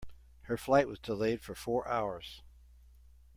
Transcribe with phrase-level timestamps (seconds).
[0.45, 2.41] Her flight was delayed for four hours.